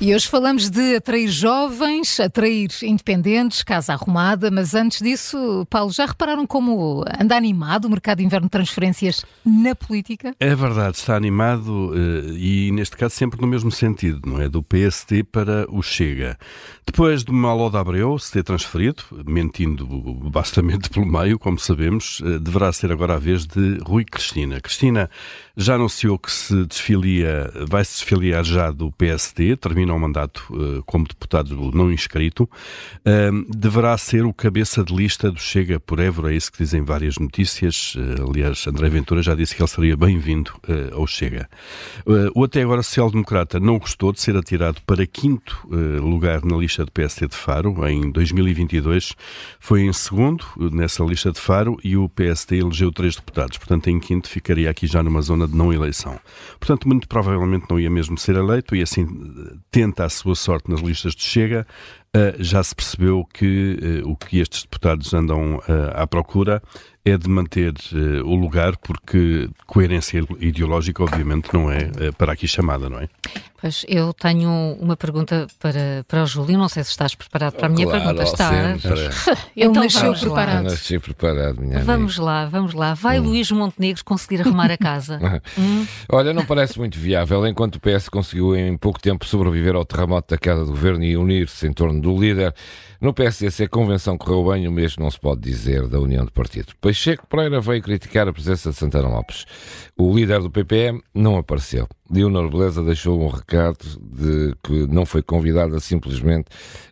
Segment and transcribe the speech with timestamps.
[0.00, 6.04] E hoje falamos de atrair jovens, atrair independentes, casa arrumada, mas antes disso, Paulo, já
[6.04, 10.34] repararam como anda animado o mercado de inverno de transferências na política?
[10.40, 14.48] É verdade, está animado eh, e neste caso sempre no mesmo sentido, não é?
[14.48, 16.36] Do PST para o Chega.
[16.84, 19.86] Depois de Malo de Abreu se ter transferido, mentindo
[20.28, 24.60] bastamente pelo meio, como sabemos, eh, deverá ser agora a vez de Rui Cristina.
[24.60, 25.08] Cristina
[25.56, 30.82] já anunciou que se desfilia, vai se desfiliar já do PSD, termina o mandato uh,
[30.84, 32.44] como deputado não inscrito.
[32.44, 36.82] Uh, deverá ser o cabeça de lista do Chega por Évora, é isso que dizem
[36.82, 37.94] várias notícias.
[37.94, 40.52] Uh, aliás, André Ventura já disse que ele seria bem-vindo
[40.92, 41.48] ao Chega.
[42.34, 45.66] o até agora social-democrata não gostou de ser atirado para quinto
[46.00, 47.86] lugar na lista do PSD de Faro.
[47.86, 49.14] Em 2022
[49.58, 53.58] foi em segundo nessa lista de Faro e o PSD elegeu três deputados.
[53.58, 56.18] Portanto, em quinto ficaria aqui já numa zona de não eleição.
[56.58, 59.06] Portanto, muito provavelmente não ia mesmo ser eleito e assim
[59.74, 61.66] tenta a sua sorte nas listas de Chega.
[62.16, 65.62] Uh, já se percebeu que uh, o que estes deputados andam uh,
[65.96, 66.62] à procura
[67.04, 67.74] é de manter
[68.24, 73.08] o lugar, porque coerência ideológica, obviamente, não é para aqui chamada, não é?
[73.64, 76.58] Pois, eu tenho uma pergunta para, para o Júlio.
[76.58, 78.22] Não sei se estás preparado para a minha claro, pergunta.
[78.22, 78.52] Está.
[79.56, 80.56] Ele então, nasceu preparado.
[80.58, 82.24] Eu nasci preparado, minha Vamos amiga.
[82.24, 82.92] lá, vamos lá.
[82.92, 83.22] Vai hum.
[83.22, 85.18] Luís Montenegro conseguir arrumar a casa?
[85.56, 85.86] hum?
[86.12, 87.46] Olha, não parece muito viável.
[87.46, 91.16] Enquanto o PS conseguiu em pouco tempo sobreviver ao terremoto da queda do governo e
[91.16, 92.54] unir-se em torno do líder,
[93.00, 96.30] no PSC a convenção correu bem, o mesmo não se pode dizer da união de
[96.30, 96.74] partido.
[96.94, 99.46] Pacheco Pereira veio criticar a presença de Santana Lopes.
[99.98, 101.88] O líder do PPM não apareceu.
[102.08, 106.46] Leonor Beleza deixou um recado de que não foi convidada, simplesmente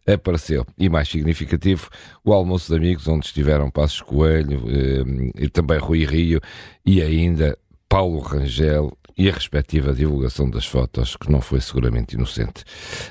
[0.05, 0.67] apareceu.
[0.77, 1.89] E mais significativo,
[2.25, 6.41] o almoço de amigos, onde estiveram Passos Coelho eh, e também Rui Rio
[6.85, 7.57] e ainda
[7.93, 12.65] Paulo Rangel e a respectiva divulgação das fotos, que não foi seguramente inocente.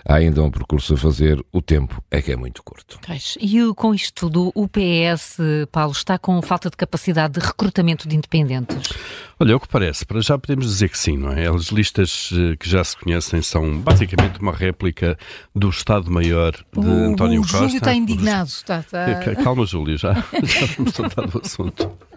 [0.03, 2.99] Há ainda um percurso a fazer, o tempo é que é muito curto.
[3.39, 5.37] E o, com isto tudo, o PS,
[5.71, 8.91] Paulo, está com falta de capacidade de recrutamento de independentes?
[9.39, 11.47] Olha, é o que parece, para já podemos dizer que sim, não é?
[11.47, 15.15] As listas eh, que já se conhecem são basicamente uma réplica
[15.53, 17.57] do Estado-Maior de o, António o Costa.
[17.57, 18.47] O Júlio está indignado.
[18.47, 19.35] Está, está...
[19.43, 22.10] Calma, Júlio, já, já vamos tratar do assunto.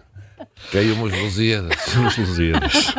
[0.75, 1.87] Caiu umas Lusíadas.
[1.95, 2.93] Umas Lusíadas.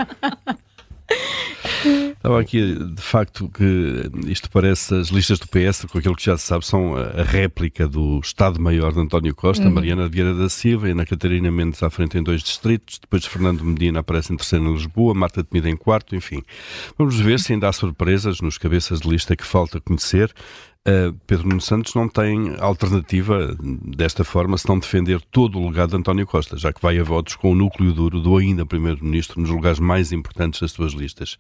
[2.17, 6.39] Estava aqui, de facto, que isto parece as listas do PS, com aquilo que já
[6.39, 9.75] se sabe, são a réplica do Estado-Maior de António Costa, uhum.
[9.75, 13.63] Mariana Vieira da Silva e Ana Catarina Mendes à frente em dois distritos, depois Fernando
[13.63, 16.43] Medina aparece em terceiro em Lisboa, Marta Temida em quarto, enfim.
[16.97, 20.33] Vamos ver se ainda há surpresas nos cabeças de lista que falta conhecer.
[20.87, 25.91] Uh, Pedro Nuno Santos não tem alternativa desta forma se não defender todo o legado
[25.91, 29.41] de António Costa, já que vai a votos com o núcleo duro do ainda Primeiro-Ministro
[29.41, 31.39] nos lugares mais importantes das suas listas.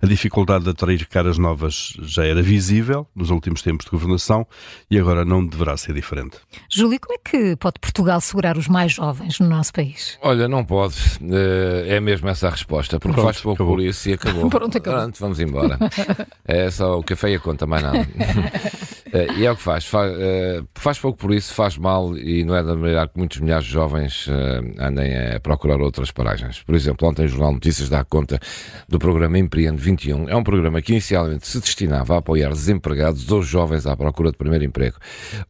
[0.00, 4.46] A dificuldade de atrair caras novas já era visível nos últimos tempos de governação
[4.90, 6.38] e agora não deverá ser diferente.
[6.70, 10.18] Júlio, como é que pode Portugal segurar os mais jovens no nosso país?
[10.22, 10.96] Olha, não pode.
[11.20, 13.76] Uh, é mesmo essa a resposta, porque Pronto, faz pouco acabou.
[13.76, 14.48] por isso e acabou.
[14.50, 15.00] Pronto, acabou.
[15.00, 15.78] Pronto, vamos embora.
[16.46, 18.06] é só o café e a conta, mais nada.
[19.06, 19.86] Uh, e é o que faz.
[19.86, 23.38] Faz, uh, faz pouco por isso, faz mal e não é de admirar que muitos
[23.38, 24.32] milhares de jovens uh,
[24.80, 26.62] andem a procurar outras paragens.
[26.62, 28.40] Por exemplo, ontem o Jornal Notícias dá conta
[28.88, 30.28] do programa Empreende 21.
[30.28, 34.36] É um programa que inicialmente se destinava a apoiar desempregados ou jovens à procura de
[34.36, 34.96] primeiro emprego.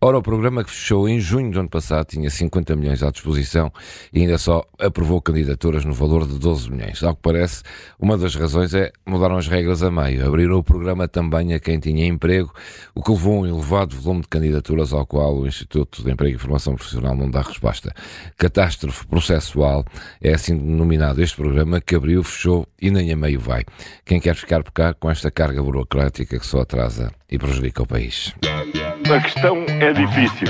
[0.00, 3.72] Ora, o programa que fechou em junho do ano passado tinha 50 milhões à disposição
[4.12, 7.02] e ainda só aprovou candidaturas no valor de 12 milhões.
[7.02, 7.62] Ao que parece,
[7.98, 10.26] uma das razões é mudaram as regras a meio.
[10.26, 12.52] Abriram o programa também a quem tinha emprego,
[12.94, 16.38] o que levou um elevado volume de candidaturas ao qual o Instituto de Emprego e
[16.38, 17.92] Formação Profissional não dá resposta.
[18.36, 19.84] Catástrofe processual
[20.20, 23.64] é assim denominado este programa que abriu, fechou e nem a meio vai.
[24.04, 27.86] Quem quer ficar por cá com esta carga burocrática que só atrasa e prejudica o
[27.86, 28.34] país?
[28.44, 30.48] A questão é difícil.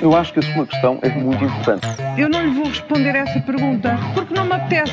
[0.00, 1.86] Eu acho que a sua questão é muito importante.
[2.16, 4.92] Eu não lhe vou responder essa pergunta porque não me apetece.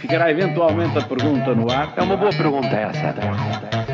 [0.00, 1.94] Ficará eventualmente a pergunta no ar.
[1.96, 3.89] É uma boa pergunta essa.